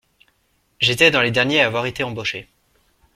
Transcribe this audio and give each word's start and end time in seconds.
J’étais 0.79 1.11
dans 1.11 1.21
les 1.21 1.29
derniers 1.29 1.61
à 1.61 1.67
avoir 1.67 1.85
été 1.85 2.01
embauché. 2.03 2.47